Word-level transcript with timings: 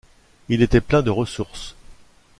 Il 0.49 0.63
était 0.63 0.81
plein 0.81 1.03
de 1.03 1.11
ressources. 1.11 1.75